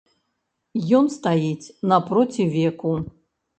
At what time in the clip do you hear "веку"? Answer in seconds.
2.57-2.91